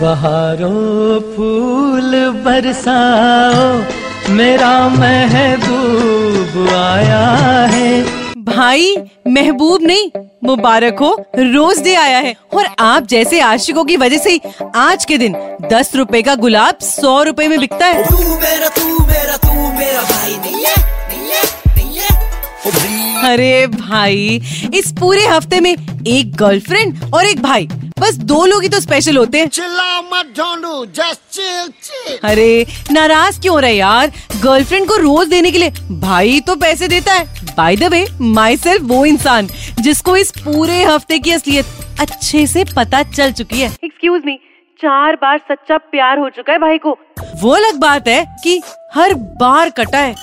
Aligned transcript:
बहारों 0.00 1.20
फूल 1.34 2.12
बरसाओ 2.44 4.32
मेरा 4.32 4.88
महबूब 4.88 6.68
आया 6.74 7.24
है। 7.66 8.02
भाई 8.44 8.96
महबूब 9.28 9.82
नहीं 9.82 10.10
मुबारक 10.44 10.98
हो 11.00 11.10
रोज 11.36 11.82
डे 11.84 11.94
आया 11.94 12.18
है। 12.18 12.34
और 12.54 12.66
आप 12.80 13.06
जैसे 13.06 13.40
आशिकों 13.40 13.84
की 13.84 13.96
वजह 13.96 14.18
से 14.18 14.30
ही 14.30 14.40
आज 14.76 15.04
के 15.04 15.18
दिन 15.18 15.36
दस 15.72 15.94
रुपए 15.96 16.22
का 16.22 16.34
गुलाब 16.36 16.78
सौ 16.82 17.22
रुपए 17.22 17.48
में 17.48 17.58
बिकता 17.60 17.86
है। 17.86 18.04
तू 18.04 18.18
मेरा 18.36 18.68
तू 18.68 19.06
मेरा 19.06 19.36
तू 19.36 19.72
मेरा 19.72 20.02
भाई 20.02 20.36
नहीं 20.36 20.64
है 20.64 20.76
नहीं 21.08 21.30
है 21.30 21.42
नहीं 21.76 21.98
है। 21.98 23.32
अरे 23.32 23.66
भाई 23.66 24.40
इस 24.74 24.92
पूरे 25.00 25.26
हफ़्ते 25.26 25.60
में 25.60 25.72
एक 25.72 26.36
गर्लफ्रेंड 26.36 27.14
और 27.14 27.26
एक 27.26 27.42
भाई 27.42 27.68
बस 27.96 28.16
दो 28.20 28.44
लोग 28.46 28.62
ही 28.62 28.68
तो 28.68 28.78
स्पेशल 28.80 29.16
होते 29.16 29.38
हैं। 29.38 29.48
चिल्लाओ 29.48 30.00
मत 30.04 30.32
ढोंडू 30.36 30.84
जस्ट 30.86 31.20
चिल 31.32 31.68
चिल। 31.82 32.18
अरे 32.30 32.66
नाराज़ 32.92 33.40
क्यों 33.40 33.60
रहे 33.62 33.76
यार? 33.76 34.12
गर्लफ्रेंड 34.42 34.86
को 34.88 34.96
रोज 34.96 35.28
देने 35.28 35.50
के 35.50 35.58
लिए 35.58 35.70
भाई 36.00 36.40
तो 36.40 36.56
पैसे 36.56 36.88
देता 36.88 37.12
है। 37.12 37.54
By 37.56 37.76
the 37.76 37.84
way 37.84 38.06
my 38.20 38.56
self 38.56 38.82
वो 38.82 39.04
इंसान 39.06 39.48
जिसको 39.80 40.16
इस 40.16 40.30
पूरे 40.38 40.82
हफ़्ते 40.84 41.18
की 41.18 41.30
असलियत 41.30 42.00
अच्छे 42.00 42.46
से 42.46 42.64
पता 42.76 43.02
चल 43.04 43.32
चुकी 43.32 43.60
है। 43.60 43.72
एक्सक्यूज 43.84 44.22
मी 44.26 44.38
चार 44.80 45.16
बार 45.16 45.38
सच्चा 45.50 45.76
प्यार 45.90 46.18
हो 46.18 46.28
चुका 46.28 46.52
है 46.52 46.58
भाई 46.58 46.78
को। 46.78 46.96
वो 47.42 47.50
अलग 47.50 47.78
बात 47.80 48.08
है 48.08 48.24
कि 48.44 48.60
हर 48.94 49.14
बार 49.40 49.70
कटा 49.70 49.98
है। 49.98 50.14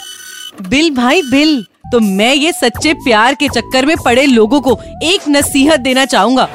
बिल 0.61 0.95
भाई 0.95 1.21
बिल 1.21 1.63
तो 1.91 1.99
मैं 1.99 2.33
ये 2.33 2.52
सच्चे 2.52 2.94
प्यार 2.95 3.35
के 3.35 3.47
चक्कर 3.49 3.85
में 3.85 3.95
पड़े 4.05 4.25
लोगों 4.25 4.59
को 4.61 4.77
एक 5.03 5.27
नसीहत 5.30 5.80
देना 5.80 6.05
चाहूँगा। 6.05 6.47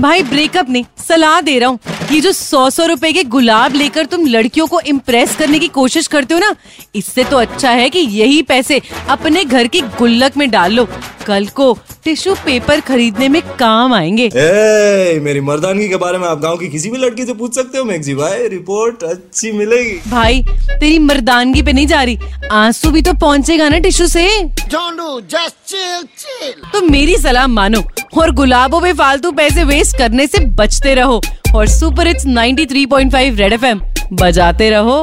भाई 0.00 0.22
ब्रेकअप 0.22 0.70
नहीं 0.70 0.84
सलाह 1.08 1.40
दे 1.40 1.58
रहा 1.58 1.68
हूँ। 1.68 1.78
ये 2.12 2.20
जो 2.20 2.30
सौ 2.32 2.68
सौ 2.70 2.84
रुपए 2.86 3.12
के 3.12 3.22
गुलाब 3.24 3.74
लेकर 3.74 4.06
तुम 4.06 4.24
लड़कियों 4.26 4.66
को 4.66 4.80
इम्प्रेस 4.80 5.34
करने 5.36 5.58
की 5.58 5.68
कोशिश 5.68 6.06
करते 6.06 6.34
हो 6.34 6.40
ना 6.40 6.54
इससे 6.94 7.24
तो 7.24 7.36
अच्छा 7.36 7.70
है 7.70 7.88
कि 7.90 7.98
यही 7.98 8.40
पैसे 8.42 8.80
अपने 9.10 9.44
घर 9.44 9.66
की 9.66 9.80
गुल्लक 9.98 10.36
में 10.36 10.50
डाल 10.50 10.72
लो। 10.72 10.86
कल 11.26 11.46
को 11.46 11.76
टिश्यू 12.04 12.34
पेपर 12.44 12.80
खरीदने 12.80 13.28
में 13.28 13.40
काम 13.58 13.94
आएँगे। 13.94 14.26
ए, 14.26 15.20
मेरी 15.22 15.40
मर्दानगी 15.40 15.88
के 15.88 15.96
बारे 15.96 16.18
में 16.18 16.26
आप 16.28 16.40
गाँव 16.40 16.56
की 16.56 16.68
किसी 16.68 16.90
भी 16.90 16.98
लड़की 16.98 17.26
से 17.26 17.34
पूछ 17.34 17.54
सकते 17.54 17.78
हो 17.78 17.84
मैगजी 17.84 18.14
भाई 18.14 18.48
रिपोर्ट 18.48 19.02
अच्छी 19.04 19.52
मिलेगी। 19.52 20.10
भाई 20.10 20.42
तेरी 20.70 20.98
मर्दानगी 20.98 21.62
पे 21.62 21.72
नहीं 21.72 21.86
जा 21.86 22.02
रही 22.02 22.18
आँसू 22.52 22.90
भी 22.90 23.02
तो 23.02 23.12
पहुंचेगा 23.16 23.68
ना 23.68 23.78
टिश्यू 23.78 24.06
से। 24.06 24.28
जस्ट 24.44 25.54
चिल 25.66 26.02
चिल 26.18 26.70
तो 26.72 26.80
मेरी 26.82 27.16
सलाह 27.16 27.46
मानो 27.48 27.82
और 28.18 28.30
गुलाबों 28.34 28.80
में 28.80 28.92
फालतू 28.94 29.32
पैसे 29.32 29.64
वेस्ट 29.64 29.96
करने 29.98 30.26
से 30.26 30.44
बचते 30.56 30.94
रहो। 30.94 31.20
और 31.54 31.66
सुपर 31.68 32.06
इट्स 32.06 32.26
93.5 32.26 33.38
रेड 33.38 33.52
एफएम। 33.52 33.80
बजाते 34.12 34.68
रहो। 34.70 34.98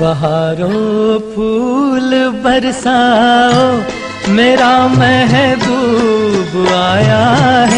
बहारों 0.00 1.18
फूल 1.32 2.10
बरसाओ, 2.44 3.66
मेरा 4.28 4.72
महबूब 4.88 6.66
आया 6.68 7.24
है। 7.70 7.77